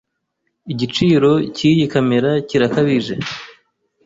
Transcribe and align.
Igiciro 0.73 1.31
cyiyi 1.55 1.85
kamera 1.93 2.31
kirakabije. 2.47 3.15